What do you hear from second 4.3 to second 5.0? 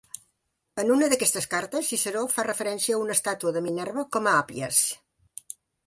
a Appias.